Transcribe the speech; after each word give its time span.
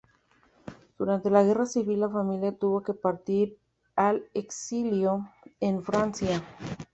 Durante 0.97 1.29
la 1.29 1.43
Guerra 1.43 1.67
Civil 1.67 1.99
la 1.99 2.09
familia 2.09 2.57
tuvo 2.57 2.81
que 2.81 2.95
partir 2.95 3.59
al 3.95 4.25
exilio 4.33 5.29
en 5.59 5.83
Francia. 5.83 6.43